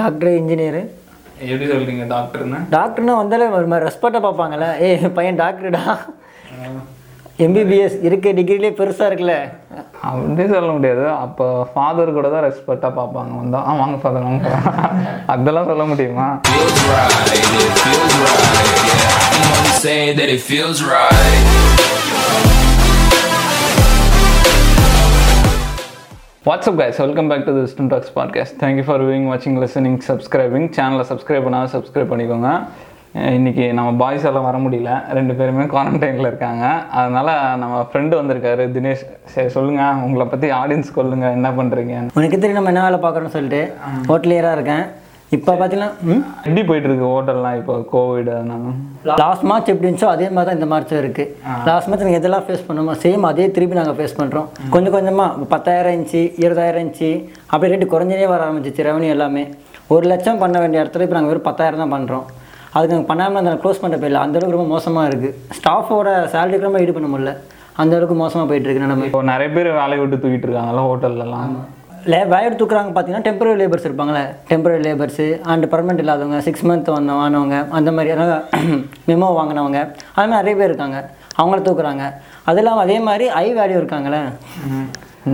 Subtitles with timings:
[0.00, 0.80] Doctor engineer.
[1.48, 2.58] எப்படி சொல்றீங்க டாக்டர்னு?
[2.70, 4.68] டாக்டர்னா வந்தாலே ஒரு மாதிரி ரெஸ்பெக்டாக பார்ப்பாங்கல்ல.
[4.86, 5.82] ஏய் என் பையன் டாக்டர்டா?
[7.44, 9.36] எம்பிபிஎஸ் இருக்க டிகிரிலே பெருசாக இருக்குல்ல.
[10.08, 11.04] அப்படி சொல்ல முடியாது.
[11.24, 13.32] அப்போ ஃபாதர் கூட தான் ரெஸ்பெக்டாக பார்ப்பாங்க.
[13.42, 14.98] வந்தா ஆ வாங்க ஃபாதர் வாங்க father."
[15.34, 16.28] அதெல்லாம் சொல்ல முடியுமா?
[19.84, 21.46] Say that it feels right.
[26.44, 26.94] What's up guys?
[26.98, 31.44] Welcome back to the ஸ்டும் talks podcast thank you for viewing வாட்சிங் லிசனிங் சப்ஸ்கிரைபிங் சேனலை சப்ஸ்கிரைப்
[31.48, 32.66] பண்ணால் சப்ஸ்கிரைப் பண்ணிக்கோங்க.
[33.14, 35.12] அஹ் இன்னைக்கு நம்ம பாய்ஸ் எல்லாம் வர முடியல.
[35.12, 36.66] ரெண்டு பேருமே குவாரண்டைனில் இருக்காங்க.
[36.66, 39.06] அதனால நம்ம ஃப்ரெண்டு வந்திருக்காரு தினேஷ்.
[39.24, 43.74] சரி சொல்லுங்கள் உங்களை பற்றி ஆடியன்ஸ் சொல்லுங்க என்ன பண்ணுறீங்க உனக்கு தெரியும் நம்ம என்ன வேலை பார்க்குறோன்னு சொல்லிட்டு
[44.08, 44.84] ஹோட்டலியராக இருக்கேன்.
[45.32, 46.20] இப்போ பார்த்தீங்கன்னா ம்?
[46.40, 48.72] எப்படி போயிட்டு இருக்கு ஹோட்டல்லாம் இப்போ கோவிட் அதனால?
[49.20, 51.30] லாஸ்ட் மார்ச் எப்படி இருந்துச்சோ அதே மாதிரி தான் இந்த மார்ச்சும் இருக்குது
[51.68, 55.96] லாஸ்ட் மார்ச் நீங்கள் எதெல்லாம் ஃபேஸ் பண்ணோமோ சேம் அதே திருப்பி நாங்கள் ஃபேஸ் பண்ணுறோம் கொஞ்சம் கொஞ்சமாக பத்தாயிரம்
[55.98, 57.10] இன்ச்சு இருபதாயிரம் இன்ச்சு
[57.48, 59.44] அப்படியே ரேட்டு குறைஞ்சனே வர ஆரம்பிச்சிச்சு ரெவன்யூ எல்லாமே.
[59.90, 62.24] ஒரு லட்சம் பண்ண வேண்டிய இடத்துல இப்போ நாங்கள் வெறும் பத்தாயிரம் தான் பண்ணுறோம்
[62.74, 64.22] அதுக்கு நாங்கள் பண்ணாமல் அந்த க்ளோஸ் பண்ண போயிடல.
[64.24, 67.32] அந்தளவுக்கு ரொம்ப மோசமாக இருக்குது ஸ்டாஃபோட சேலரி ரொம்ப ஈடு பண்ண முடியல.
[67.76, 71.54] அந்த அளவுக்கு மோசமாக போயிட்டு இருக்கு நம்ம இப்போ நிறைய பேர் வேலையை விட்டு தூக்கிட்டு இருக்காங்கல்ல ஹோட்டல்லலாம்
[72.12, 74.22] லே வயர் தூக்குறாங்க பார்த்தீங்கன்னா டெம்பரரி லேபர்ஸ் இருப்பாங்களே.
[74.50, 78.10] டெம்பரரி லேபர்ஸு அண்ட் பர்மனெண்ட் இல்லாதவங்க சிக்ஸ் மந்த் வந்த வாங்கினவங்க அந்த மாதிரி
[79.10, 79.78] மெமோ வாங்கினவங்க
[80.16, 80.98] அது மாதிரி நிறைய பேர் இருக்காங்க.
[81.40, 82.04] அவங்கள தூக்குறாங்க.
[82.50, 84.20] அது இல்லாமல் அதே மாதிரி ஐ வேல்யூ இருக்காங்களே.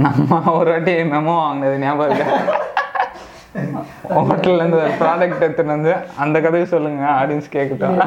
[0.04, 2.28] நம்ம ஒரு வாட்டி மெமோ வாங்கினது ஞாபகம் இருக்கா
[4.16, 5.92] ஹோட்டல்ல இருந்து ஒரு ப்ராடக்ட் எடுத்துட்டு வந்து
[6.24, 7.98] அந்த கதையை சொல்லுங்க ஆடியன்ஸ் கேட்கட்டும்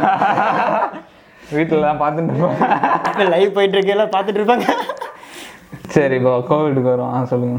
[1.55, 4.67] வீட்டிலலாம் பார்த்துட்டு இருப்போம் லைவ் போயிட்டு இருக்கையெல்லாம் பார்த்துட்டு இருப்பாங்க.
[5.95, 7.58] சரி இப்போ கோவிடுக்கு வரும் ஆ சொல்லுங்க.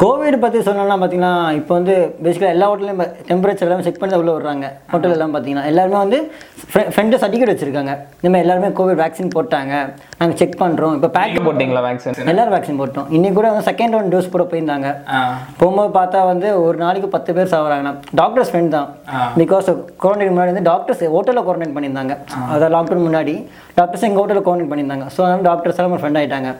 [0.00, 1.94] கோவிட் பற்றி சொல்லணும்னா பார்த்தீங்கன்னா இப்போ வந்து
[2.24, 4.66] பேசிக்கலாக எல்லா ஹோட்டலையும் டெம்பரேச்சர் எல்லாமே செக் பண்ணி தான் உள்ளே வர்றாங்க.
[4.92, 6.18] ஹோட்டல் எல்லாம் பார்த்தீங்கன்னா எல்லாருமே வந்து
[6.94, 7.92] ஃப்ரெண்டு சர்டிஃபிகேட் வச்சுருக்காங்க.
[8.18, 9.72] இந்த மாதிரி எல்லாருமே கோவிட் வேக்சின் போட்டாங்க.
[10.20, 13.08] நாங்கள் செக் பண்ணுறோம் இப்போ பேக் போட்டிங்களா வேக்சின் எல்லாரும் வேக்சின் போட்டோம்.
[13.16, 14.90] இன்னைக்கு கூட வந்து செகண்ட் ஒன் டோஸ் போட போயிருந்தாங்க.
[15.60, 18.88] போகும்போது பார்த்தா வந்து ஒரு நாளைக்கு பத்து பேர் சாகுறாங்கன்னா டாக்டர்ஸ் ஃப்ரெண்ட் தான்.
[19.42, 19.70] பிகாஸ்
[20.04, 22.16] குவாரண்டைன் முன்னாடி வந்து டாக்டர்ஸ் ஹோட்டலில் குவாரண்டைன் பண்ணியிருந்தாங்க.
[22.52, 23.36] அதாவது லாக்டவுன் முன்னாடி.
[23.80, 25.08] டாக்டர்ஸ் எங்கள் ஹோட்டலில் குவாரண்டைன் பண்ணியிருந்தாங்க.
[25.16, 26.52] ஸோ அதனால டாக்டர்ஸ் எல்லாம் ஃப்ரெண்ட் ஆயிட்டாங்க.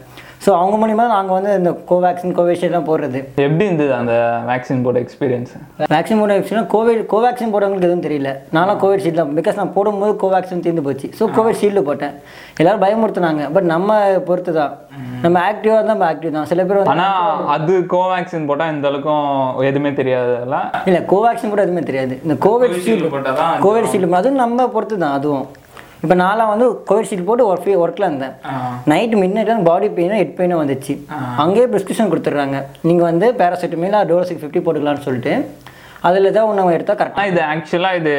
[0.44, 3.18] ஸோ அவங்க மூலியமாக நாங்கள் வந்து இந்த கோவேக்சின் கோவிஷீல்ட்லாம் போடுறது.
[3.44, 4.14] எப்படி இருந்தது அந்த
[4.48, 5.52] வேக்சின் போட்ட எக்ஸ்பீரியன்ஸ்
[5.92, 8.30] வேக்சின் போட ஆக்சுவலாக கோவிட் கோவேக்சின் போட்டவங்களுக்கு எதுவும் தெரியல.
[8.56, 11.08] நானும் கோவிட் ஷீல்டு தான் பிகாஸ் நான் போடும்போது கோவேக்சின் தீர்ந்து போச்சு.
[11.18, 12.16] ஸோ கோவிட் ஷீல்டு போட்டேன்.
[12.60, 13.44] எல்லாரும் பயமுறுத்துனாங்க.
[13.56, 14.00] பட் நம்ம
[14.30, 14.74] பொறுத்து தான்.
[15.24, 16.50] நம்ம ஆக்டிவாக தான் நம்ம ஆக்டிவ் தான்.
[16.52, 17.08] சில பேர் வந்து ஆனா
[17.56, 20.60] அது கோவேக்சின் போட்டா இந்த அளவுக்கும் எதுவுமே தெரியாதுல்ல?
[20.90, 22.16] இல்லை கோவேக்சின் கூட எதுவுமே தெரியாது.
[22.26, 25.46] இந்த கோவிட் ஷீல்டு போட்டாதான் கோவிட் ஷீல்டு அதுவும் நம்ம பொறுத்து தான் அதுவும்.
[26.02, 28.34] இப்போ நான்லாம் வந்து கோவிட் ஷீல்டு போட்டு ஒர்க் ஒர்க்கில் இருந்தேன்.
[28.92, 30.94] நைட் மிட் நைட் பாடி பெயினும் ஹெட் பெயினும் வந்துச்சு?
[31.42, 32.60] அங்கேயே ப்ரிஸ்கிரிப்ஷன் கொடுத்துட்றாங்க.
[32.88, 35.34] நீங்கள் வந்து பேராசிட்டமில் டோர் சிக்ஸ் ஃபிஃப்டி போட்டுக்கலாம்னு சொல்லிட்டு.
[36.08, 38.14] அதில் ஏதாவது ஒன்று எடுத்தால் கரெக்டாக இது ஆக்சுவலா இது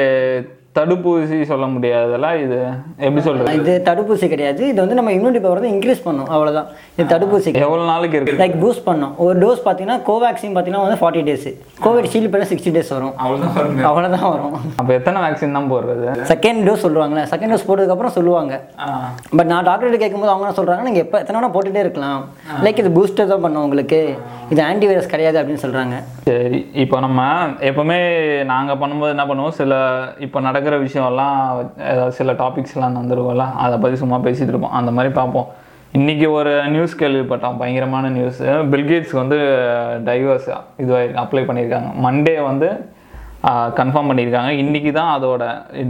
[0.78, 2.57] தடுப்பூசி சொல்ல முடியாதுல்ல இது
[3.06, 3.51] எப்படி சொல்றது?
[3.59, 4.61] இது தடுப்பூசி கிடையாது.
[4.72, 6.29] இது வந்து நம்ம இம்யூனிட்டி பவர் வந்து இன்க்ரீஸ் பண்ணும்.
[6.35, 7.50] அவ்வளோதான் இது தடுப்பூசி.
[7.66, 8.38] எவ்வளவு நாளைக்கு இருக்கு?
[8.41, 9.13] லைக் பூஸ்ட் பண்ணும்.
[9.25, 11.47] ஒரு டோஸ் பார்த்தீங்கன்னா கோவேக்சின் பார்த்தீங்கன்னா வந்து ஃபார்ட்டி டேஸ்
[11.85, 13.13] கோவிட் ஷீல்டு பண்ண சிக்ஸ்டி டேஸ் வரும்.
[13.23, 14.56] அவ்வளவுதான் வருங்க அவ்வளோதான் வரும்.
[14.79, 16.07] அப்ப எத்தனை வேக்சின் தான் போடுறது?
[16.31, 18.53] செகண்ட் டோஸ் சொல்லுவாங்களே செகண்ட் டோஸ் போட்டதுக்கப்புறம் சொல்லுவாங்க.
[19.38, 22.23] பட் நான் டாக்டர்கிட்ட கேட்கும்போது அவங்க என்ன சொல்கிறாங்க நீங்கள் எப்போ எத்தனை வேணா போட்டுகிட்டே இருக்கலாம்.
[22.66, 24.01] லைக் இது பூஸ்டர் தான் பண்ணும் உங்களுக்கு.
[24.53, 25.95] இது ஆன்டி வைரஸ் கிடையாது அப்படின்னு சொல்கிறாங்க
[26.28, 27.22] சரி இப்போ நம்ம
[27.69, 28.01] எப்பவுமே
[28.51, 29.56] நாங்கள் பண்ணும்போது என்ன பண்ணுவோம்?
[29.62, 29.73] சில
[30.25, 31.38] இப்போ நடக்கிற விஷயம்லாம்
[31.91, 34.75] ஏதாவது சில டாபிக்ஸ்லாம் வந்துருக்கோம்ல அதை பற்றி சும்மா பேசிகிட்டு இருப்போம்.
[34.79, 35.47] அந்த மாதிரி பார்ப்போம்.
[35.91, 37.57] இன்னைக்கு ஒரு நியூஸ் கேள்விப்பட்டோம்.
[37.57, 39.38] பயங்கரமான நியூஸ் பில்கேட்ஸ் வந்து
[40.07, 40.47] டைவர்ஸ்
[40.84, 41.90] இதுவாக அப்ளை பண்ணியிருக்காங்க.
[42.06, 42.69] மண்டே வந்து
[43.77, 44.51] கன்ஃபார்ம் பண்ணியிருக்காங்க.
[44.61, 45.43] இன்றைக்கி தான் அதோட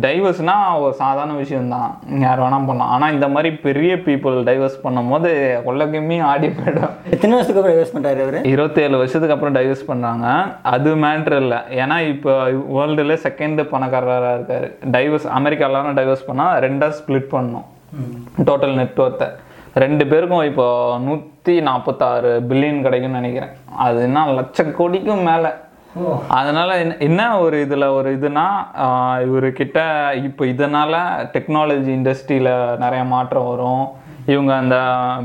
[0.06, 1.90] டைவர்ஸ்னால் ஒரு சாதாரண விஷயம்தான்.
[2.24, 2.92] யார் வேணால் பண்ணலாம்.
[2.96, 5.32] ஆனால் இந்த மாதிரி பெரிய பீப்புள் டைவர்ஸ் பண்ணும்போது
[5.72, 6.94] உலகமே ஆடி போயிடும்.
[7.16, 8.38] எத்தனை வருஷத்துக்கு அப்புறம் யூஸ் பண்ணுறாரு அவர்?
[8.54, 10.28] இருபத்தேழு வருஷத்துக்கு அப்புறம் டைவர்ஸ் பண்ணுறாங்க
[10.74, 11.60] அது மேட்ரு இல்லை.
[11.82, 12.34] ஏன்னா இப்போ
[12.78, 14.70] வேர்ல்டுல செகண்ட் பணக்காரராக இருக்காரு.
[14.96, 17.68] டைவர்ஸ் அமெரிக்காலாம் டைவர்ஸ் பண்ணால் ரெண்டாக ஸ்ப்ளிட் பண்ணணும்.
[18.50, 19.28] டோட்டல் நெட்ஒர்த்தை
[19.84, 20.66] ரெண்டு பேருக்கும் இப்போ
[21.06, 23.54] நூற்றி நாற்பத்தாறு பில்லியன் கிடைக்கும்னு நினைக்கிறேன்.
[23.86, 25.52] அது என்ன லட்ச கோடிக்கும் மேலே.
[26.30, 28.46] அதனால என்ன- என்ன ஒரு இதில் ஒரு இதுனா
[29.26, 29.80] இவர்கிட்ட
[30.24, 30.94] இப்போ இதனால
[31.34, 33.84] டெக்னாலஜி இண்டஸ்ட்ரியில் நிறைய மாற்றம் வரும்.
[34.26, 34.76] இவங்க அந்த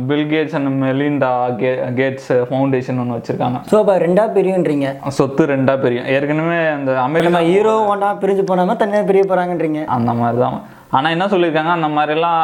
[0.07, 3.59] பில் கேட்ஸ் அண்ட் மெலிண்டா கே கேட்ஸ் ஃபவுண்டேஷன் ஒன்று வச்சுருக்காங்க.
[3.71, 4.89] ஸோ அப்போ ரெண்டாக பிரியுன்றீங்க?
[5.09, 6.07] சொத்து ரெண்டா பிரியும்.
[6.07, 10.59] ஏற்கனவே அந்த அமெரிக்கா ஹீரோ ஒன்றா பிரிஞ்சு போனாமல் தனியாக பிரிய போகிறாங்கன்றீங்க அந்த மாதிரி தான்
[10.91, 12.43] ஆனால் என்ன சொல்லியிருக்காங்க அந்த மாதிரிலாம்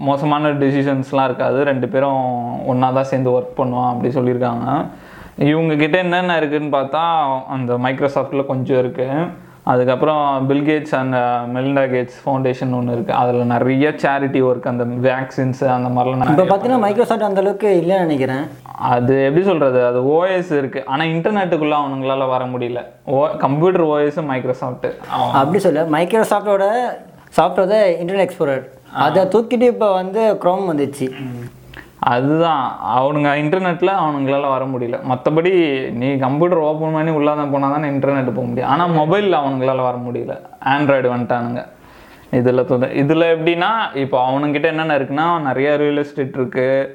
[0.00, 1.64] மோசமான டிசிஷன்ஸ்லாம் இருக்காது.
[1.64, 2.20] ரெண்டு பேரும்
[2.66, 4.66] ஒன்றா தான் சேர்ந்து ஒர்க் பண்ணுவோம் அப்படி சொல்லியிருக்காங்க.
[5.50, 7.04] இவங்க கிட்ட என்னென்ன இருக்குன்னு பார்த்தா
[7.54, 9.24] அந்த மைக்ரோசாஃப்டில் கொஞ்சம் இருக்குது
[9.72, 11.16] அதுக்கப்புறம் Bill Gates and
[11.54, 16.80] Melinda Gates foundation ஒன்று இருக்குது அதில் நிறைய சேரிட்டி ஒர்க் அந்த வேக்சின்ஸ் அந்த மாதிரிலாம் இப்போ பார்த்தீங்கன்னா
[16.86, 18.42] மைக்ரோசாஃப்ட் அந்த அளவுக்கு இல்லைன்னு நினைக்கிறேன்.
[18.94, 22.82] அது எப்படி சொல்கிறது அது ஓஎஸ் இருக்குது ஆனால் இன்டர்நெட்டுக்குள்ளே அவனுங்களால வர முடியல.
[23.14, 24.88] ஓ கம்ப்யூட்டர் ஓஎஸ் மைக்ரோசாஃப்ட்
[25.40, 26.66] அப்படி சொல்ல மைக்ரோசாஃப்டோட
[27.38, 28.64] சாஃப்ட்வேர் தான் இன்டர்நெட் எக்ஸ்ப்ளோரர்
[29.06, 31.06] அதை தூக்கிட்டு இப்போ வந்து க்ரோம் வந்துச்சு.
[32.02, 32.76] அதுதான்.
[32.98, 34.98] அவனுங்க இன்டர்நெட்டில் அவனுங்களால் வர முடியல.
[35.10, 35.52] மற்றபடி
[35.90, 38.70] நீ கம்ப்யூட்டர் ஓப்பன் பண்ணி உள்ளாதான் போனால் தானே இன்டர்நெட் போக முடியும்.
[38.70, 40.38] ஆனால் மொபைலில் அவனுங்களால் வர முடியல.
[40.64, 41.66] ஆண்ட்ராய்டு வந்துட்டானுங்க.
[42.30, 46.88] இதில் தொட இதில் எப்படின்னா இப்போ அவனுங்கிட்ட என்னென்ன இருக்குன்னா நிறைய ரியல் எஸ்டேட் இருக்குது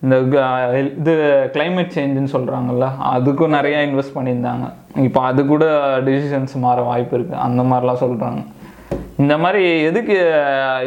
[0.00, 4.72] இந்த க- இது கிளைமேட் சேஞ்சுன்னு சொல்கிறாங்கல்ல அதுக்கும் நிறையா இன்வெஸ்ட் பண்ணியிருந்தாங்க.
[4.96, 5.64] இப்போ அது கூட
[6.00, 8.46] டிசிஷன்ஸ் மாற வாய்ப்பு இருக்குது அந்த மாதிரிலாம் சொல்கிறாங்க
[9.16, 10.32] இந்த மாதிரி எதுக்கு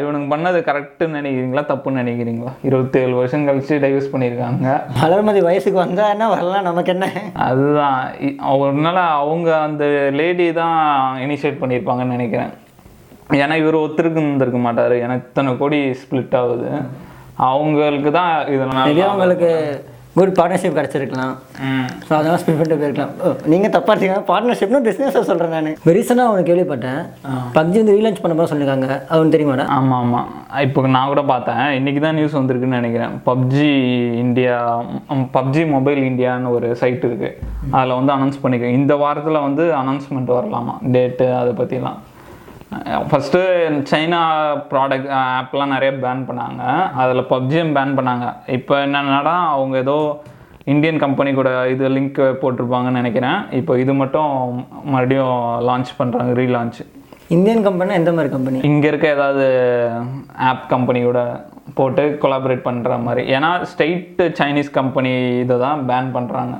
[0.00, 1.60] இவனுங்க பண்ணது கரெக்டுன்னு நினைக்கிறீங்களா?
[1.60, 2.52] தப்புன்னு நினைக்கிறீங்களா?
[2.62, 4.82] இருபத்தேழு வருஷம் கழிச்சு டைவர்ஸ் பண்ணியிருக்காங்க.
[5.02, 7.10] வளர்மதி வயசுக்கு வந்தா என்ன வரலாம் நமக்கு என்ன?
[7.34, 8.10] அதுதான்.
[8.20, 12.48] இ- ஒரு நாள் அவங்க அந்த லேடி தான் இனிஷியேட் பண்ணியிருப்பாங்கன்னு நினைக்கிறேன்.
[13.30, 14.92] ஏன்னா இவர் ஒருத்தருக்கு இருந்திருக்க மாட்டார்.
[14.92, 16.68] எனக்கு இத்தனை கோடி ஸ்ப்ளிட் ஆகுது.
[17.34, 19.84] அவங்களுக்கு தான் இதனால மேபி அவங்களுக்கு
[20.18, 21.34] குட் பார்ட்னர்ஷிப் கிடச்சிருக்கலாம்.
[22.06, 23.12] ஸோ அதெல்லாம் ஸ்பெண்ட் பண்ணிட்டு போயிருக்கலாம்.
[23.24, 25.76] ஓ, நீங்க தப்பா இருக்கீங்க பார்ட்னர்ஷிப்னு பிஸ்னஸாக சொல்கிறேன் நான்.
[25.96, 27.00] ரீசெண்டாக அவனுக்கு கேள்விப்பட்டேன்.
[27.56, 29.66] பப்ஜி வந்து ரீலான்ச் பண்ண போது சொல்லியிருக்காங்க அவனுக்கு தெரியுமாடா?
[29.78, 30.28] ஆமாம் ஆமாம்
[30.66, 31.64] இப்போ நான் கூட பார்த்தேன்.
[31.78, 33.14] இன்னைக்கு தான் நியூஸ் வந்திருக்குன்னு நினைக்கிறேன்.
[33.30, 33.68] பப்ஜி
[34.24, 34.56] இந்தியா
[35.36, 37.34] பப்ஜி மொபைல் இந்தியான்னு ஒரு சைட் இருக்குது
[37.78, 40.76] அதில் வந்து அனௌன்ஸ் பண்ணிக்க இந்த வாரத்தில் வந்து அனௌன்ஸ்மெண்ட் வரலாமா?
[40.94, 41.98] டேட்டு அதை பற்றிலாம்
[43.10, 43.38] ஃபஸ்ட்டு
[43.90, 44.20] சைனா
[44.70, 46.62] ப்ராடக்ட் ஆப்லாம் நிறைய பேன் பண்ணாங்க.
[47.02, 48.26] அதில் பப்ஜியும் பேன் பண்ணாங்க.
[48.56, 49.96] இப்போ என்னென்னா அவங்க ஏதோ
[50.72, 53.38] இந்தியன் கம்பெனி கூட இது லிங்க் போட்டிருப்பாங்கன்னு நினைக்கிறேன்.
[53.60, 54.32] இப்போ இது மட்டும்
[54.94, 55.38] மறுபடியும்
[55.68, 56.80] லான்ச் பண்ணுறாங்க ரீலான்ச்
[57.36, 59.46] இந்தியன் கம்பெனி எந்த மாதிரி கம்பெனி இங்கே இருக்க ஏதாவது
[60.50, 61.20] ஆப் கம்பெனியோட
[61.78, 63.22] போட்டு கொலாபரேட் பண்ணுற மாதிரி.
[63.36, 65.12] ஏன்னா ஸ்டேட் சைனீஸ் கம்பெனி
[65.44, 66.56] இதை தான் பேன் பண்ணுறாங்க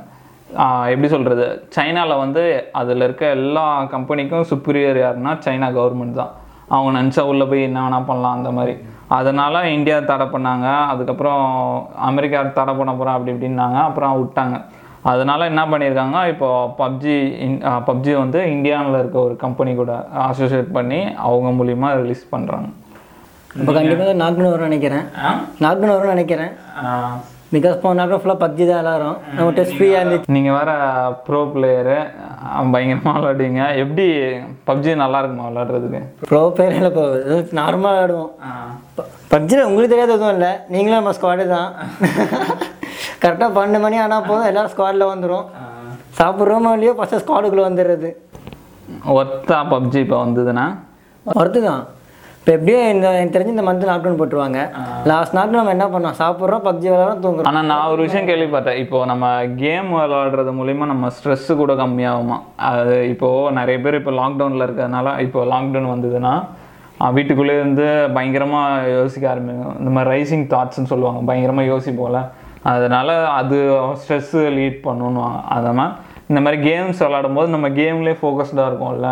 [0.91, 2.43] எப்படி சொல்கிறது சைனாவில் வந்து
[2.79, 3.65] அதில் இருக்க எல்லா
[3.95, 6.31] கம்பெனிக்கும் சுப்பீரியர் யாருன்னா சைனா கவர்மெண்ட் தான்.
[6.75, 8.73] அவங்க நினச்சா உள்ளே போய் என்ன வேணால் பண்ணலாம் அந்த மாதிரி.
[9.17, 10.67] அதனால் இந்தியா தடை பண்ணாங்க.
[10.93, 11.43] அதுக்கப்புறம்
[12.09, 13.79] அமெரிக்கா தடை பண்ண போகிறோம் அப்படி இப்படின்னாங்க.
[13.89, 14.57] அப்புறம் விட்டாங்க.
[15.11, 16.19] அதனால என்ன பண்ணியிருக்காங்க?
[16.33, 16.47] இப்போ
[16.81, 17.15] பப்ஜி
[17.87, 19.93] பப்ஜி வந்து இந்தியாவில் இருக்க ஒரு கம்பெனி கூட
[20.27, 20.99] அசோசியேட் பண்ணி
[21.29, 22.69] அவங்க மூலியமா ரிலீஸ் பண்ணுறாங்க
[23.59, 25.05] இப்போ கண்டிப்பாக வரும்னு நினைக்கிறேன்.
[25.63, 26.53] வரும்னு நினைக்கிறேன்.
[27.53, 29.15] பிகாஸ் போன நாட்கள் ஃபுல்லாக பப்ஜி தான் எல்லாரும்.
[29.37, 30.33] நம்ம டெஸ்ட் ஃப்ரீயாக இருந்துச்சு.
[30.35, 30.71] நீங்கள் வேற
[31.27, 31.97] ப்ரோ பிளேயரு
[32.73, 34.05] பயங்கரமாக விளாடுவீங்க எப்படி
[34.69, 37.05] பப்ஜி நல்லா இருக்குமா விளாடுறதுக்கு ப்ரோ இல்லை இப்போ
[37.61, 38.31] நார்மலாக விளாடுவோம்
[39.33, 40.51] பப்ஜியில் உங்களுக்கு தெரியாத எதுவும் இல்லை.
[40.73, 41.69] நீங்களும் நம்ம ஸ்குவாடு தான்.
[43.23, 44.49] கரெக்டாக பன்னெண்டு மணி ஆனால் போதும்.
[44.51, 45.47] எல்லாரும் ஸ்குவாடில் வந்துடும்
[46.19, 48.09] சாப்பிட்றோமோ இல்லையோ ஃபஸ்ட்டு ஸ்குவாடுக்குள்ளே வந்துடுறது
[49.19, 50.65] ஒத்தா பப்ஜி இப்போ வந்ததுன்னா?
[51.25, 51.83] ஒருத்து தான்.
[52.39, 54.59] இப்போ எப்படியும் இந்த எனக்கு தெரிஞ்சு இந்த மந்த் லாக்டவுன் போட்டுருவாங்க.
[55.09, 56.15] லாஸ்ட் நாள் நம்ம என்ன பண்ணோம்?
[56.21, 57.49] சாப்பிட்றோம் பப்ஜி விளாட்றோம் தூங்குறோம்.
[57.49, 58.79] ஆனால் நான் ஒரு விஷயம் கேள்விப்பட்டேன்.
[58.83, 59.25] இப்போ நம்ம
[59.63, 62.37] கேம் விளாடுறது மூலிமா நம்ம ஸ்ட்ரெஸ்ஸு கூட கம்மியாகுமா?
[62.69, 66.33] அது இப்போது நிறைய பேர் இப்போ லாக்டவுனில் இருக்கிறதுனால இப்போ லாக்டவுன் வந்ததுன்னா
[67.17, 71.21] வீட்டுக்குள்ளே இருந்து பயங்கரமாக யோசிக்க ஆரம்பிக்கும் இந்த மாதிரி ரைசிங் தாட்ஸ்னு சொல்லுவாங்க.
[71.29, 72.21] பயங்கரமாக யோசிப்போம்ல.
[72.73, 73.57] அதனால அது
[73.99, 75.93] ஸ்ட்ரெஸ்ஸு லீட் பண்ணுவாங்க அதனால்
[76.31, 79.09] இந்த மாதிரி கேம்ஸ் விளாடும் போது நம்ம கேம்லேயே ஃபோக்கஸ்டாக இருக்கும்ல.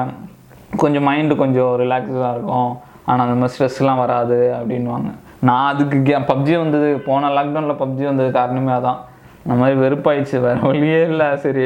[0.83, 2.71] கொஞ்சம் மைண்டு கொஞ்சம் ரிலாக்ஸாக இருக்கும்.
[3.07, 5.09] ஆனால் அந்த மாதிரி ஸ்ட்ரெஸ்லாம் வராது அப்படின்வாங்க
[5.41, 8.99] நான் அதுக்கு கே பப்ஜி வந்தது போன லாக்டவுனில் பப்ஜி வந்தது காரணமே அதான்.
[9.43, 10.37] இந்த மாதிரி வெறுப்பாயிடுச்சு.
[10.39, 11.37] வேறு வழியே இல்லை.
[11.37, 11.65] சரி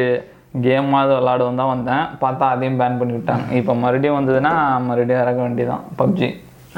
[0.62, 2.06] கேமாவது விளாடுவோம் தான் வந்தேன்.
[2.22, 6.30] பார்த்தா அதையும் பேன் பண்ணி விட்டாங்க இப்போ மறுபடியும் வந்ததுன்னா மறுபடியும் இறக்க வேண்டியதான் பப்ஜி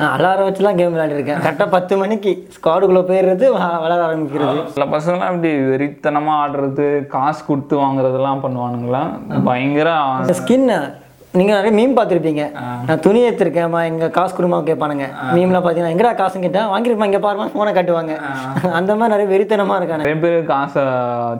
[0.07, 4.62] அலாரம் வச்சுலாம் கேம் விளையாடிருக்கேன் கரெக்டாக பத்து மணிக்கு ஸ்குவாடுக்குள்ளே போயிடுறது வ- விளையாட ஆரம்பிக்கிறது.
[4.68, 9.04] சில பசங்களாம் இப்படி வெறித்தனமாக ஆடுறது காசு கொடுத்து வாங்குறதெல்லாம் பண்ணுவானுங்களா?
[9.44, 9.89] பயங்கர
[10.33, 10.68] ஸ்கின்
[11.33, 12.44] நீங்கள் நிறைய மீம் பார்த்துருப்பீங்க.
[12.88, 17.45] நான் துணி எடுத்திருக்கேன்மா எங்கள் காசு கொடுமா கேட்பானுங்க மீம்லாம் பார்த்தீங்கன்னா எங்கடா காசு கேட்டேன் வாங்கியிருப்பா இங்கே பாருமா
[17.53, 18.13] ஃபோனை காட்டுவாங்க.
[18.80, 20.83] அந்த மாதிரி நிறைய வெறித்தனமாக இருக்கானு நிறைய பேர் காசை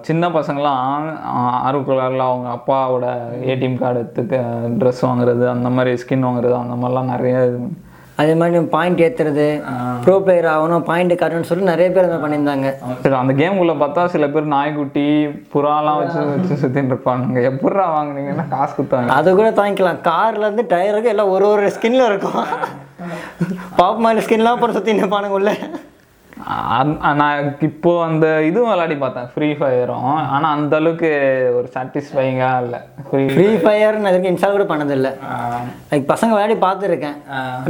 [0.02, 1.06] சின்ன பசங்களாம்
[1.68, 3.06] ஆர்வக்குள்ளாரில் அவங்க அப்பாவோட
[3.52, 4.40] ஏடிஎம் கார்டு எடுத்து
[4.82, 7.38] ட்ரெஸ் வாங்குறது அந்த மாதிரி ஸ்கின் வாங்குறது அந்த மாதிரிலாம் நிறைய
[8.22, 9.46] அதே மாதிரி பாயிண்ட் ஏற்றுறது
[10.04, 12.68] ப்ரோ பிளேயர் ஆகணும் பாயிண்ட் காட்டணும்னு சொல்லி நிறைய பேர் அதை பண்ணியிருந்தாங்க.
[13.04, 15.06] சரி அந்த கேமுக்குள்ள பார்த்தா சில பேர் நாய்க்குட்டி
[15.54, 17.42] புறாலாம் வச்சு வச்சு சுற்றின்னு இருப்பானுங்க.
[17.50, 19.18] எப்பட்றா வாங்குனீங்கன்னா காசு கொடுத்தாங்க?
[19.20, 20.04] அதை கூட தாங்கிக்கலாம்.
[20.10, 22.44] கார்லேருந்து டயருக்கு எல்லாம் ஒரு ஒரு ஸ்கின்ல இருக்கும்.
[23.80, 25.54] பாப் மாதிரி ஸ்கின்லாம் போட்டு சுற்றி நிற்பானுங்க உள்ள.
[27.20, 29.28] நான் இப்போ அந்த இதுவும் விளையாடி பார்த்தேன்.
[29.34, 31.10] ஃப்ரீ ஃபயரும் ஆனால் அந்த அளவுக்கு
[31.58, 32.80] ஒரு சாட்டிஸ்ஃபைங்காக இல்லை.
[33.08, 35.12] ஃப்ரீ ஃப்ரீ ஃபயர் நான் இதுக்கு இன்ஸ்டால் கூட பண்ணதில்லை.
[35.92, 37.18] லைக் பசங்க விளையாடி பார்த்துருக்கேன்.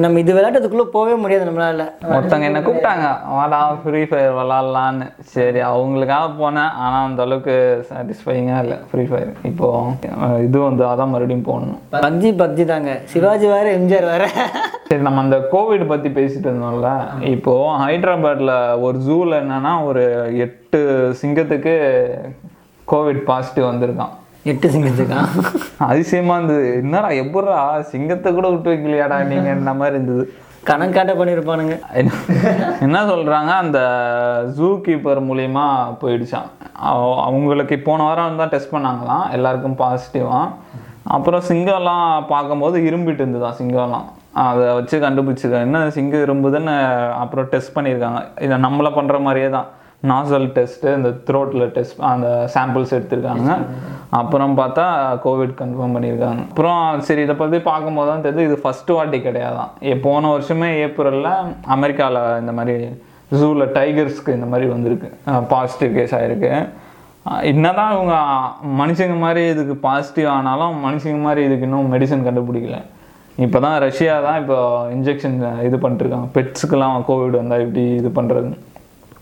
[0.03, 1.85] நம்ம இது விளையாட்டுறதுக்குள்ளே போகவே முடியாது நம்மளால.
[2.11, 6.71] ஒருத்தவங்க என்ன கூப்பிட்டாங்க வாடா ஃப்ரீ ஃபயர் விளாட்லான்னு சரி அவங்களுக்காக போனேன்.
[6.83, 7.55] ஆனால் அந்த அளவுக்கு
[7.89, 8.79] சாட்டிஸ்ஃபைங்காக இல்லை.
[8.91, 9.69] ஃப்ரீ ஃபயர் இப்போ
[10.17, 11.81] அஹ், இது வந்து அதான் மறுபடியும் போடணும்.
[11.97, 12.91] பப்ஜி பப்ஜி தாங்க.
[13.13, 14.25] சிவாஜி வேற எம்ஜிஆர் வேற.
[14.93, 16.89] சரி நம்ம அந்த கோவிட் பற்றி பேசிட்டு இருந்தோம்ல
[17.21, 20.79] இப்போ ஹைதராபாத்ல ஒரு ஜூவில் என்னன்னா ஒரு எட்டு
[21.21, 21.73] சிங்கத்துக்கு
[22.91, 24.09] கோவிட் பாசிட்டிவ் வந்திருக்கான்
[24.43, 25.27] எட்டு சிங்கத்துக்கா?
[25.77, 26.73] அதிசயமா இருந்தது.
[26.73, 30.33] என்னடா எப்பட்றா சிங்கத்தை கூட விட்டு வைக்கலையாடா நீங்க என்ன மாதிரி இருந்தது?
[30.67, 32.21] கணக்காட்ட பண்ணியிருப்பானுங்க என்ன-
[32.81, 33.79] என்ன சொல்றாங்க அந்த
[34.57, 35.65] ஜூ கீப்பர் மூலியமா
[36.01, 39.31] போயிடுச்சான் அவ- அவங்களுக்கு போன வாரம் தான் டெஸ்ட் பண்ணாங்களாம்.
[39.31, 40.47] எல்லாருக்கும் பாசிட்டிவா
[41.03, 44.07] அப்புறம் சிங்கம்லாம் பார்க்கும்போது இரும்பிட்டு இருந்துதான் சிங்கம்லாம்.
[44.41, 45.69] அதை வச்சு கண்டுபிடிச்சிருக்காங்க.
[45.69, 46.75] என்ன சிங்கு இரும்புதுன்னு
[47.21, 48.19] அப்புறம் டெஸ்ட் பண்ணியிருக்காங்க.
[48.45, 49.69] இதை நம்மள பண்ணுற மாதிரியே தான்.
[50.11, 53.51] நாசல் டெஸ்ட்டு இந்த த்ரோட்டில் டெஸ்ட் அந்த சாம்பிள்ஸ் எடுத்திருக்காங்க.
[54.19, 54.85] அப்புறம் பார்த்தா
[55.25, 56.41] கோவிட் கன்ஃபார்ம் பண்ணியிருக்காங்க.
[56.51, 59.71] அப்புறம் சரி இதை பற்றி பார்க்கும்போது தான் தெரியுது இது ஃபஸ்ட்டு வாட்டி கிடையாதான்.
[60.07, 61.29] போன வருஷமே ஏப்ரலில்
[61.75, 62.75] அமெரிக்காவில் இந்த மாதிரி
[63.39, 65.11] ஜூவில் டைகர்ஸ்க்கு இந்த மாதிரி வந்திருக்கு.
[65.53, 66.51] பாசிட்டிவ் கேஸ் ஆகிருக்கு
[67.51, 68.15] என்னதான் இவங்க
[68.81, 72.79] மனுஷங்க மாதிரி இதுக்கு பாசிட்டிவ் ஆனாலும் மனுஷங்க மாதிரி இதுக்கு இன்னும் மெடிசன் கண்டுபிடிக்கல.
[73.37, 74.57] இப்போ தான் ரஷ்யா தான் இப்போ
[74.91, 76.27] இன்ஜெக்ஷன் இது பண்ணிட்டுருக்காங்க.
[76.35, 78.49] பெட்ஸுக்கெல்லாம் கோவிட் வந்தால் இப்படி இது பண்ணுறது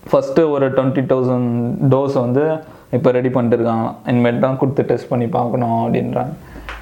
[0.06, 1.50] ஃபஸ்ட்டு ஒரு டுவெண்ட்டி தௌசண்ட்
[1.90, 2.44] டோஸ் வந்து
[2.92, 6.32] இப்போ ரெடி பண்ணிட்டுருக்காங்களாம் இனிமேல் தான் கொடுத்து டெஸ்ட் பண்ணி பார்க்கணும் அப்படின்றாங்க.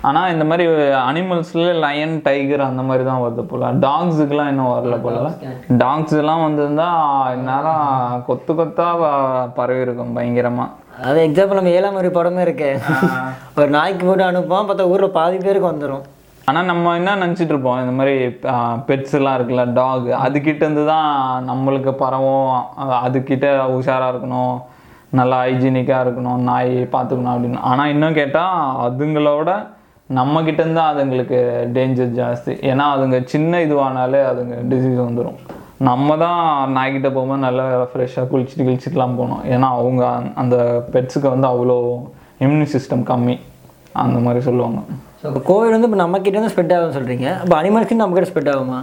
[0.03, 0.65] ஆனால் இந்த மாதிரி
[1.03, 3.67] அனிமல்ஸில் லயன் டைகர் அந்த மாதிரி தான் வருது போல்.
[3.81, 5.17] டாக்ஸுக்கெலாம் இன்னும் வரல போல.
[5.79, 6.89] டாக்ஸ் எல்லாம் வந்திருந்தா
[7.35, 7.85] இந்நேரம்
[8.27, 9.13] கொத்து கொத்தா ப-
[9.51, 10.71] பரவி இருக்கும் பயங்கரமாக
[11.03, 12.71] அது எக்ஸாம்பிள் நம்ம ஏழாம் மாதிரி படமே இருக்கு.
[13.57, 16.07] ஒரு நாய்க்கு போட்டு அனுப்புவோம் பார்த்தா ஊரில் பாதி பேருக்கு வந்துடும்
[16.51, 17.81] ஆனால் நம்ம என்ன நினச்சிட்டு இருப்போம்?
[17.85, 18.15] இந்த மாதிரி
[18.91, 21.11] பெட்ஸ்லாம் இருக்குல்ல டாக் அதுக்கிட்ட இருந்து தான்
[21.51, 22.55] நம்மளுக்கு பரவும்.
[23.07, 24.55] அதுக்கிட்ட உஷாராக இருக்கணும்.
[25.19, 26.41] நல்லா ஹைஜீனிக்காக இருக்கணும்.
[26.49, 27.61] நாய் பார்த்துக்கணும் அப்படின்னு.
[27.71, 29.51] ஆனால் இன்னும் கேட்டால் அதுங்களோட
[30.19, 31.39] நம்ம கிட்ட அதுங்களுக்கு
[31.77, 32.53] டேஞ்சர் ஜாஸ்தி.
[32.71, 35.39] ஏன்னா அதுங்க சின்ன இதுவானாலே அதுங்க டிசீஸ் வந்துடும்
[35.89, 36.41] நம்ம தான்
[36.77, 39.45] நாய்கிட்ட போகும்போது நல்லா ஃப்ரெஷ்ஷாக குளிச்சுட்டு கிழிச்சிட்டுலாம் போகணும்.
[39.55, 40.03] ஏன்னா அவங்க
[40.43, 40.57] அந்த
[40.95, 41.77] பெட்ஸுக்கு வந்து அவ்வளோ
[42.45, 43.37] இம்யூனி சிஸ்டம் கம்மி.
[44.03, 44.81] அந்த மாதிரி சொல்லுவாங்க.
[45.21, 48.79] ஸோ இப்போ கோவிட் வந்து இப்போ நம்மக்கிட்ட இருந்து ஸ்ப்ரெட் ஆகும்னு சொல்கிறீங்க இப்போ அனிமல்ஸ்க்கு நம்மக்கிட்ட ஸ்ப்ரெட் ஆகுமா?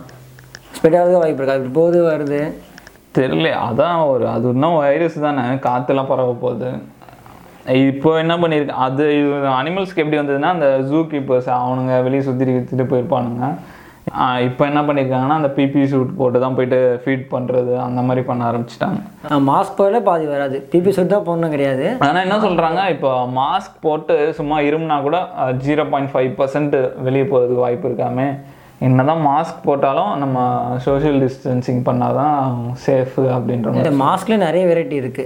[0.75, 1.55] ஸ்ப்ரெட் ஆகுது வாய்ப்பு இருக்கா?
[1.59, 2.41] இப்படி போகுது வருது.
[3.17, 5.45] தெரியல அதான் ஒரு அது இன்னும் வைரஸ் தானே.
[5.65, 6.69] காற்றுலாம் பரவ போகுது.
[7.91, 12.85] இப்போ என்ன பண்ணியிருக்கு அது இது அனிமல்ஸ்க்கு எப்படி வந்ததுன்னா அந்த ஜூ கீப்பர்ஸ் அவனுங்க வெளியே சுற்றி விற்றுட்டு
[12.91, 13.47] போயிருப்பானுங்க.
[14.47, 18.99] இப்போ என்ன பண்ணியிருக்காங்கன்னா அந்த பிபி சூட் போட்டு தான் போயிட்டு ஃபீட் பண்ணுறது அந்த மாதிரி பண்ண ஆரம்பிச்சிட்டாங்க.
[19.49, 20.57] மாஸ்க் போடல பாதி வராது.
[20.73, 21.85] பிபி சுட் தான் போடணும் கிடையாது.
[22.07, 25.19] ஆனால் என்ன சொல்கிறாங்க இப்போ மாஸ்க் போட்டு சும்மா இருமுனா கூட
[25.65, 28.27] ஜீரோ பாயிண்ட் ஃபைவ் பர்சன்ட் வெளியே போகிறதுக்கு வாய்ப்பு இருக்காமே.
[28.85, 30.37] என்னதான் மாஸ்க் போட்டாலும் நம்ம
[30.85, 32.35] சோஷியல் டிஸ்டன்சிங் பண்ணாதான்
[32.83, 33.81] சேஃப் அப்படின்ற மாதிரி.
[33.81, 35.23] இந்த மாஸ்க்ல நிறைய வெரைட்டி இருக்கு.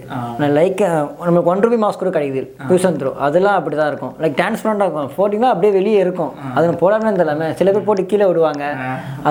[0.58, 0.82] லைக்
[1.24, 2.44] நம்மளுக்கு ஒன் ரூபி மாஸ்க் கூட கிடைக்குது.
[2.70, 4.14] யூஸ் அண்ட் த்ரோ அதெல்லாம் அப்படி தான் இருக்கும்.
[4.24, 5.10] லைக் டிரான்ஸ்பரண்டாக இருக்கும்.
[5.18, 6.32] போட்டிங்கன்னா அப்படியே வெளியே இருக்கும்.
[6.56, 8.64] அது போடாமல் தெரியலாமே சில பேர் போட்டு கீழே விடுவாங்க.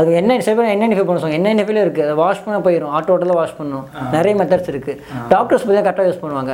[0.00, 2.04] அது என்ன சில பேர் என்ன பண்ண சொல்லுவாங்க என்ன என்எஃபில் இருக்கு?
[2.08, 3.86] அதை வாஷ் பண்ண போயிடும் ஆட்டோ ஆட்டோவில் வாஷ் பண்ணணும்
[4.16, 4.94] நிறைய மெத்தட்ஸ் இருக்கு.
[5.32, 6.52] டாக்டர்ஸ் பார்த்தா கரெக்டாக யூஸ் பண்ணுவாங்க.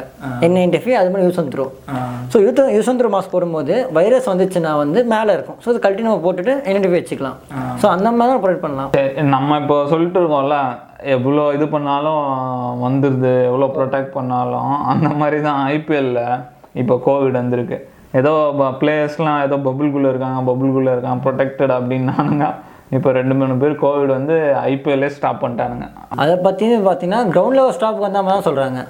[0.48, 1.66] என்ன என்எஃபி அது மாதிரி use throw
[2.32, 2.36] so
[2.76, 5.60] use and throw mask போடும்போது வைரஸ் வந்துச்சுன்னா வந்து மேலே இருக்கும்.
[5.64, 7.38] ஸோ அது கழட்டி நம்ம போட்டுட்டு என்எஃபி வச்சுக்கலாம்.
[7.82, 8.92] ஸோ அந்த மாதிரி தான் ப்ரொவைட் பண்ணலாம்.
[9.34, 10.58] நம்ம இப்போ சொல்லிட்டு இருக்கோம்ல
[11.16, 12.22] எவ்வளோ இது பண்ணாலும்
[12.84, 16.22] வந்துடுது எவ்வளோ ப்ரொடெக்ட் பண்ணாலும் அந்த மாதிரி தான் ஐபிஎல்ல
[16.82, 17.78] இப்போ கோவிட் வந்திருக்கு.
[18.20, 18.32] ஏதோ
[18.80, 22.46] பிளேயர்ஸ்லாம் ஏதோ பபுள்குள்ளே இருக்காங்க பபுள்குள்ளே இருக்காங்க ப்ரொடெக்டட் அப்படின்னானுங்க.
[22.96, 24.34] இப்போ ரெண்டு மூணு பேர் கோவிட் வந்து
[24.72, 25.86] ஐபிஎல்லே ஸ்டாப் பண்ணிட்டானுங்க.
[26.22, 28.80] அதை பற்றி பார்த்தீங்கன்னா கிரவுண்ட் லெவல் ஸ்டாஃப் வந்த மாதிரி தான் சொல்கிறாங்க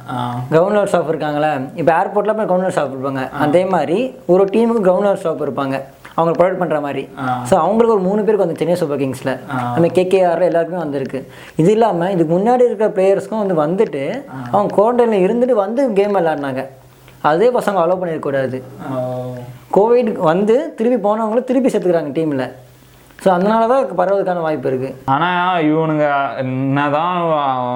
[0.51, 3.23] கிரவுண்ட் லெவல் ஸ்டாஃப் இருக்காங்களே இப்போ ஏர்போர்ட்டில் போய் கிரவுண்ட் லெவல் ஸ்டாஃப் இருப்பாங்க.
[3.45, 3.99] அதே மாதிரி
[4.35, 5.79] ஒரு டீமுக்கு கிரவுண்ட் லெவல் ஸ்டாஃப் இருப்பாங்க.
[6.17, 7.03] அவங்க ப்ரொவைட் பண்ணுற மாதிரி.
[7.51, 9.33] ஸோ அவங்களுக்கு ஒரு மூணு பேருக்கு வந்து சென்னை சூப்பர் கிங்ஸில்
[9.75, 11.21] நம்ம கேகேஆர் எல்லாருக்குமே வந்திருக்கு.
[11.63, 14.05] இது இல்லாமல் இதுக்கு முன்னாடி இருக்கிற பிளேயர்ஸ்க்கும் வந்து வந்துட்டு
[14.53, 16.65] அவங்க குவாரண்டைனில் இருந்துட்டு வந்து கேம் விளாட்னாங்க
[17.31, 18.59] அதே பசங்க அலோவ் பண்ணிடக்கூடாது
[19.77, 22.47] கோவிட் வந்து திருப்பி போனவங்கள திருப்பி சேர்த்துக்கிறாங்க டீமில்
[23.19, 26.07] ஸோ அதனால தான் பரவதுக்கான வாய்ப்பு இருக்குது ஆனால் இவனுங்க
[26.43, 27.15] என்னதான்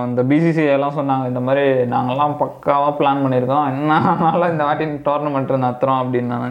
[0.09, 3.69] இந்த பிசிசி எல்லாம் சொன்னாங்க இந்த மாதிரி நாங்கெல்லாம் பக்காவாக பிளான் பண்ணியிருக்கோம்.
[3.73, 6.51] என்ன ஆனாலும் இந்த வாட்டி டோர்னமெண்ட் நடத்துகிறோம் அப்படின்னாங்க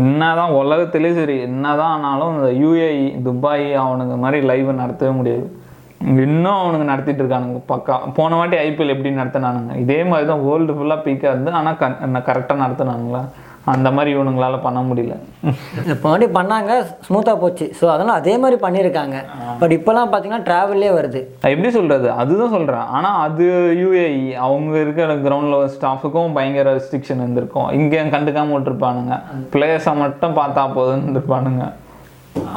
[0.00, 5.46] என்னதான் உலகத்திலே சரி என்னதான் ஆனாலும் இந்த யூஏஇ துபாய் அவனுங்க மாதிரி லைவ் நடத்தவே முடியாது.
[6.24, 9.74] இன்னும் அவனுங்க நடத்திட்டு இருக்கானுங்க பக்கா போன வாட்டி ஐபிஎல் எப்படி நடத்தினானுங்க?
[9.84, 11.98] இதே மாதிரி தான் வேர்ல்டு ஃபுல்லாக பீக்காக இருந்து ஆனால் கன்
[12.30, 13.22] கரெக்டாக நடத்தினானுங்களா?
[13.72, 15.14] அந்த மாதிரி இவனுங்களால பண்ண முடியல.
[15.92, 16.72] இப்போ வாட்டி பண்ணாங்க
[17.06, 17.66] ஸ்மூத்தாக போச்சு.
[17.78, 19.16] ஸோ அதெல்லாம் அதே மாதிரி பண்ணியிருக்காங்க.
[19.60, 21.20] பட் இப்போலாம் பார்த்தீங்கன்னா ட்ராவல்லே வருது.
[21.52, 22.08] எப்படி சொல்றது?
[22.22, 22.88] அதுதான் சொல்றேன்.
[22.96, 23.46] ஆனா அது
[23.82, 27.70] யூஏஇ அவங்க இருக்கிற கிரவுண்ட் லெவல் ஸ்டாஃபுக்கும் பயங்கர ரெஸ்ட்ரிக்ஷன் இருந்திருக்கும்.
[27.78, 29.16] இங்கே கண்டுக்காம விட்டுருப்பானுங்க.
[29.54, 31.64] பிளேயர்ஸை மட்டும் பார்த்தா போதுன்னு இருந்திருப்பானுங்க.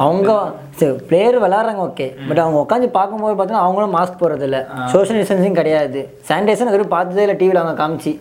[0.04, 0.32] அவங்க
[0.80, 4.58] சரி பிளேயர் விளாட்றாங்க ஓகே பட் அவங்க உட்காந்து பார்க்கும்போது பார்த்தீங்கன்னா அவங்களும் மாஸ்க் போடுறதில்ல.
[4.94, 6.02] சோஷியல் டிஸ்டன்சிங் கிடையாது.
[6.28, 8.12] சானிடைசர் அது பார்த்ததே இல்லை டிவியில் அவங்க காமிச்சு.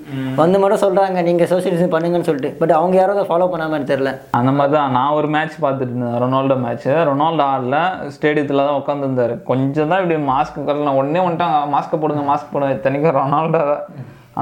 [0.40, 2.52] வந்து மட்டும் சொல்கிறாங்க நீங்கள் சோஷியல் டிஸ்டன்ஸ் பண்ணுங்கன்னு சொல்லிட்டு.
[2.60, 4.12] பட் அவங்க யாரும் அதை ஃபாலோ பண்ணாமல் தெரியல.
[4.40, 4.94] அந்த மாதிரி தான்.
[4.98, 7.78] நான் ஒரு மேட்ச் பார்த்துட்டு இருந்தேன் ரொனால்டோ மேட்ச் ரொனால்டோ ஆடல
[8.16, 12.78] ஸ்டேடியத்தில் தான் உட்காந்துருந்தாரு கொஞ்சம் தான் இப்படி மாஸ்க் கரலாம் உடனே வந்துட்டாங்க மாஸ்க் போடுங்க மாஸ்க் போடுங்க.
[12.78, 13.62] இத்தனைக்கும் ரொனால்டோ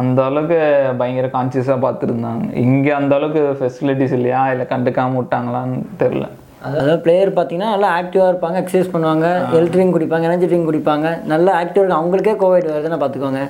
[0.00, 0.60] அந்த அளவுக்கு
[1.00, 4.40] பயங்கர கான்சியஸாக பார்த்துருந்தாங்க இங்கே அந்த அளவுக்கு ஃபெசிலிட்டிஸ் இல்லையா?
[4.52, 6.24] இல்லை கண்டுக்காம விட்டாங்களான்னு தெரில
[6.66, 11.06] அதாவது பிளேயர் பார்த்தீங்கன்னா நல்லா ஆக்டிவாக இருப்பாங்க எக்ஸசைஸ் பண்ணுவாங்க ஹெல்த் குடிப்பாங்க எனர்ஜி ட்ரிங்க் குடிப்பாங்க.
[11.32, 13.42] நல்லா ஆக்டிவாக இருக்கும் அவங்களுக்கே கோவிட் வருதுன்னா பார்த்துக்கோங்க.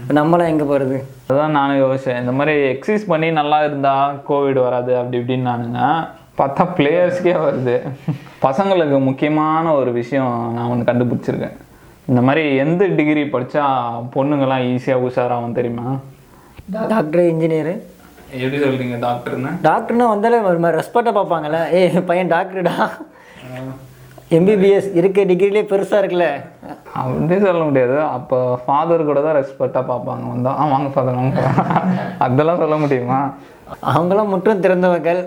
[0.00, 0.96] இப்போ நம்மளாம் எங்கே போகிறது
[1.30, 2.20] அதான் நானும் யோசிச்சேன்.
[2.22, 3.94] இந்த மாதிரி எக்ஸசைஸ் பண்ணி நல்லா இருந்தா
[4.28, 5.80] கோவிட் வராது அப்படி இப்படின்னு நானுங்க.
[6.40, 7.76] பார்த்தா பிளேயர்ஸ்க்கே வருது.
[8.46, 11.56] பசங்களுக்கு முக்கியமான ஒரு விஷயம் நான் ஒன்று கண்டுபிடிச்சிருக்கேன்.
[12.10, 13.64] இந்த மாதிரி எந்த டிகிரி படித்தா
[14.16, 15.86] பொண்ணுங்கெல்லாம் ஈஸியாக உஷாராகும் தெரியுமா?
[16.92, 17.74] டாக்டர் இன்ஜினியரு
[18.30, 19.50] எப்படி சொல்றீங்க டாக்டர்னு?
[19.62, 21.70] டாக்டர்னா வந்தாலே ஒரு மாதிரி ரெஸ்பெக்டாக பார்ப்பாங்கல்ல.
[21.70, 22.74] ஏய் பையன் டாக்டர்டா?
[24.30, 26.28] எம்பிபிஎஸ் இருக்க டிகிரிலே பெருசாக இருக்குல்ல.
[26.92, 28.00] அப்படி சொல்ல முடியாது.
[28.00, 30.24] அப்போ ஃபாதர் கூட தான் ரெஸ்பெக்டாக பார்ப்பாங்க.
[30.32, 33.34] வந்தா ஆ வாங்க ஃபாதர் வாங்க father." அதெல்லாம் சொல்ல முடியுமா?
[33.92, 35.20] அவங்களாம் முற்றும் திறந்தவர்கள்.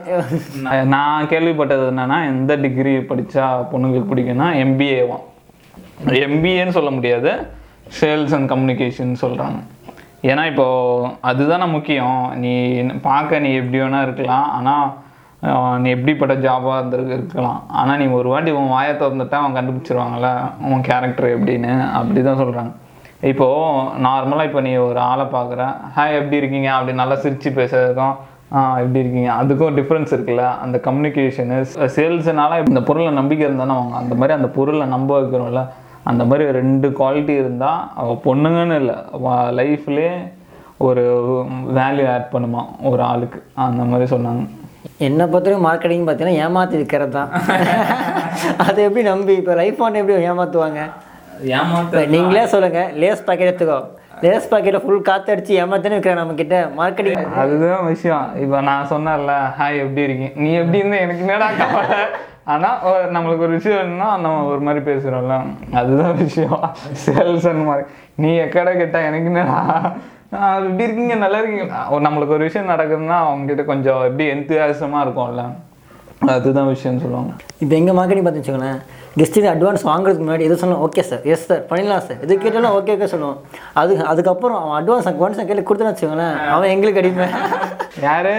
[0.62, 5.26] நான் நான் கேள்விப்பட்டது என்னன்னா எந்த டிகிரி படித்தா பொண்ணுங்களுக்கு பிடிக்கும்னா எம்பிஏவாம்
[6.08, 7.32] எம்பிஏன்னு சொல்ல முடியாது.
[8.02, 9.60] சேல்ஸ் அண்ட் கம்யூனிகேஷன் சொல்கிறாங்க
[10.30, 12.22] ஏன்னா இப்போது அதுதானே முக்கியம்.
[12.44, 12.54] நீ
[13.06, 14.48] பார்க்க நீ எப்படி வேணா இருக்கலாம்.
[14.58, 14.88] ஆனால்
[15.82, 17.60] நீ எப்படிப்பட்ட ஜாபாக இருந்திருக்கு இருக்கலாம்.
[17.80, 20.32] ஆனால் நீ ஒரு வாட்டி உன் வாயை திறந்துட்டா அவன் கண்டுபிடிச்சிருவாங்கல்ல?
[20.70, 21.74] உன் கேரக்டர் எப்படின்னு.
[22.00, 22.74] அப்படி தான் சொல்கிறாங்க
[23.32, 25.62] இப்போது நார்மலாக இப்போ நீ ஒரு ஆளை பார்க்குற.
[25.96, 26.70] ஹாய் எப்படி இருக்கீங்க?
[26.76, 28.16] அப்படி நல்லா சிரித்து பேசுறதுக்கும்
[28.56, 29.32] ஆ எப்படி இருக்கீங்க?
[29.42, 30.46] அதுக்கும் டிஃப்ரென்ஸ் இருக்குல்ல.
[30.66, 31.58] அந்த கம்யூனிகேஷனு
[31.98, 35.64] சேல்ஸ்னால இந்த பொருளை நம்பிக்கை இருந்தானே அவங்க அந்த மாதிரி அந்த பொருளை நம்ப வைக்கிறோம்ல
[36.10, 38.98] அந்த மாதிரி ரெண்டு குவாலிட்டி இருந்தால் அவள் பொண்ணுங்கன்னு இல்லை
[39.60, 40.14] லைஃப்லேயே
[40.88, 41.04] ஒரு
[41.78, 43.40] வேல்யூ ஆட் பண்ணுமா ஒரு ஆளுக்கு.
[43.68, 44.44] அந்த மாதிரி சொன்னாங்க.
[45.08, 47.32] என்னை பொறுத்தவரைக்கும் மார்க்கெட்டிங் பார்த்தீங்கன்னா ஏமாற்றி விற்கிறது தான்
[48.66, 50.82] அதை எப்படி நம்பி இப்போ லைஃப் ஆன் எப்படி ஏமாற்றுவாங்க
[51.88, 53.80] இப்போ நீங்களே சொல்லுங்கள் லேஸ் பாக்கெட் எடுத்துக்கோ.
[54.24, 58.26] லேஸ் பாக்கெட்டை ஃபுல் காற்று அடிச்சு ஏமாத்தானே விற்கிறேன் நம்மக்கிட்ட மார்க்கெட்டிங் அதுதான் விஷயம்.
[58.44, 60.32] இப்போ நான் சொன்னேன்ல ஹாய் எப்படி இருக்கீங்க?
[60.44, 61.00] நீ எப்படி இருந்தா?
[61.06, 62.02] எனக்கு என்னடா கவலை?
[62.54, 62.78] ஆனால்
[63.14, 65.36] நம்மளுக்கு ஒரு விஷயம் வேணும்னா நம்ம ஒரு மாதிரி பேசுகிறோம்ல
[65.74, 66.60] அதுதான் விஷயம்.
[67.06, 69.58] சேல்ஸ் அந்த மாதிரி நீ எக்கடை கேட்டா எனக்கு என்னடா?
[70.34, 71.76] ஆ, எப்படி இருக்கீங்க நல்லா இருக்கீங்க.
[71.90, 75.46] ஒரு நம்மளுக்கு ஒரு விஷயம் நடக்குதுன்னா அவங்ககிட்ட கொஞ்சம் எப்படி எந்தியாசமாக இருக்கும்ல.
[76.36, 77.32] அதுதான் விஷயம்னு சொல்லுவாங்க.
[77.60, 78.80] இப்போ எங்கள் மார்க்கெட்டிங் பார்த்து வச்சுக்கோங்களேன்.
[79.18, 82.90] கெஸ்ட்டுக்கு அட்வான்ஸ் வாங்குறதுக்கு முன்னாடி எது சொல்லணும் ஓகே சார் எஸ் சார் பண்ணிடலாம் சார் எது கேட்டாலும் ஓகே
[82.90, 83.38] ஓகே சொல்லுவோம்.
[83.74, 86.48] அது அதுக்கப்புறம் அவன் அட்வான்ஸ் அட்வான்ஸ் கையில் கொடுத்துன்னு வச்சுக்கோங்களேன்.
[86.48, 87.28] அவன் எங்களுக்கு அடிமை
[88.02, 88.36] யாரு?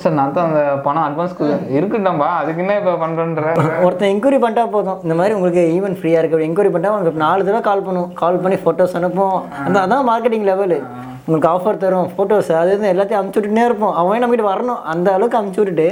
[0.00, 1.32] சார் நான் தான் அந்த பணம் அட்வான்ஸ்
[1.76, 3.46] இருக்குட்டாம்பா அதுக்கு என்ன இப்போ பண்ணுறன்ற
[3.86, 4.98] ஒருத்தன் என்கொயரி பண்ணிட்டா போதும்.
[5.04, 8.10] இந்த மாதிரி உங்களுக்கு ஈவென்ட் ஃப்ரீயாக இருக்குது என்கொயரி பண்ணிட்டா உங்களுக்கு நாலு தடவை கால் பண்ணும்.
[8.20, 10.78] கால் பண்ணி ஃபோட்டோஸ் அனுப்பும் அந்த அதான் மார்க்கெட்டிங் லெவலு
[11.24, 13.94] உங்களுக்கு ஆஃபர் தரும் ஃபோட்டோஸ் அது இது எல்லாத்தையும் அமுச்சு விட்டுனே இருப்போம்.
[14.00, 14.80] அவன் நம்மகிட்ட வரணும்.
[14.92, 15.88] அந்த அளவுக்கு அமுச்சு விட்டுட்டு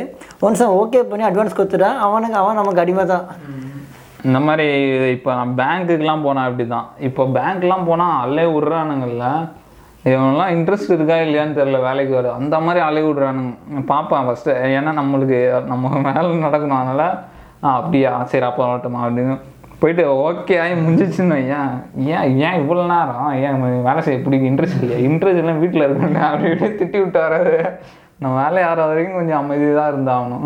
[0.47, 3.27] ஒன்ஸ் அவன் ஓகே பண்ணி அட்வான்ஸ் கொடுத்துட்டா அவனுக்கு அவன் நமக்கு அடிமை தான்.
[4.29, 4.67] இந்த மாதிரி
[5.17, 9.27] இப்போ நான் பேங்க்குக்கெலாம் போனால் அப்படி தான் இப்போ பேங்க்லாம் போனால் அலே விட்றானுங்கல்ல.
[10.05, 12.33] இவங்கெல்லாம் இன்ட்ரெஸ்ட் இருக்கா இல்லையான்னு தெரில வேலைக்கு வர.
[12.33, 16.81] அந்த மாதிரி அலைய விட்றானுங்க பார்ப்பேன் ஃபஸ்ட்டு ஏன்னா நம்மளுக்கு நம்ம மேலே நடக்கணும்.
[16.83, 17.07] அதனால்
[17.77, 18.13] அப்படியா?
[18.25, 19.37] சரி அப்போ வரட்டுமா அப்படின்னு.
[19.83, 21.71] போயிட்டு ஓகே ஆகி முடிஞ்சிச்சுன்னு ஏன்
[22.15, 23.31] ஏன் ஏன் இவ்வளோ நேரம்?
[23.45, 25.01] ஏன் வேலை செய்ய பிடிக்கும் இன்ட்ரெஸ்ட் இல்லையா?
[25.09, 27.55] இன்ட்ரெஸ்ட் எல்லாம் வீட்டில் இருக்கணும் அப்படி இப்படி திட்டி விட்டு வராது
[28.23, 30.45] நம்ம வேலை ஆகிற வரைக்கும் கொஞ்சம் அமைதியாக இருந்தாகணும்.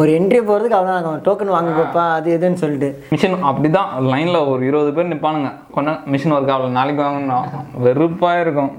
[0.00, 2.88] ஒரு என்ட்ரி போகிறதுக்கு அவன் அவன் டோக்கன் வாங்க போப்பா அது இதுன்னு சொல்லிட்டு.
[3.10, 3.92] மிஷின் அப்படிதான்.
[4.12, 5.52] லைன்ல ஒரு இருபது பேர் நிப்பானுங்க.
[5.76, 6.74] கொண்டா மிஷின் ஒர்க் ஆகல.
[6.78, 7.46] நாளைக்கு வாங்கணும்
[7.84, 8.72] வெறுப்பா இருக்கும்.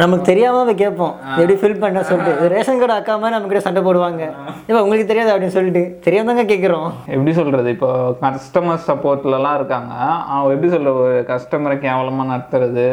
[0.00, 1.14] நமக்கு தெரியாம போய் கேட்போம்.
[1.36, 2.48] எப்படி ஃபில் பண்ண சொல்லிட்டு.
[2.54, 4.24] ரேஷன் கார்டு அக்கா மாதிரி நம்ம கிட்ட சண்டை போடுவாங்க.
[4.66, 5.82] இப்போ உங்களுக்கு தெரியாது அப்படின்னு சொல்லிட்டு.
[6.06, 7.70] தெரியாம தாங்க கேட்குறோம் எப்படி சொல்றது?
[7.76, 7.90] இப்போ
[8.22, 9.94] கஸ்டமர் சப்போர்ட்லலாம் இருக்காங்க.
[10.36, 12.88] அவன் எப்படி சொல்ற ஒரு கஸ்டமரை கேவலமா நடத்துறது.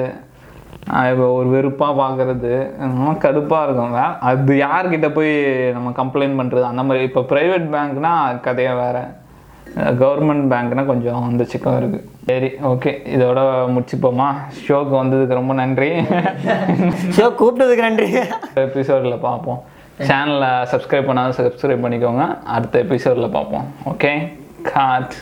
[0.87, 3.93] இப்போ ஒரு வெறுப்பா பார்க்கறது அதெல்லாம் கடுப்பா இருக்கும்.
[4.19, 6.61] அது யார்கிட்ட போய் நம்ம கம்ப்ளைண்ட் பண்றது?
[6.61, 9.13] அந்த மாதிரி இப்போ ப்ரைவேட் பேங்க்னா கதையா வேற.
[9.75, 12.09] கவர்மெண்ட் பேங்க்னா கொஞ்சம் அந்த சிக்கம் இருக்கு.
[12.25, 13.39] சரி ஓகே இதோட
[13.75, 14.27] முடிச்சுப்போமா?
[14.67, 15.89] ஷோக்கு வந்ததுக்கு ரொம்ப நன்றி.
[17.15, 18.13] ஷோ கூப்பிட்டதுக்கு நன்றி.
[18.53, 19.63] எபிசோடில் பார்ப்போம்.
[19.99, 22.43] சேனலை சப்ஸ்கிரைப் பண்ணாலும் சப்ஸ்கிரைப் பண்ணிக்கோங்க.
[22.43, 23.65] அடுத்த எபிசோடில் பார்ப்போம்.
[23.85, 25.13] Okay God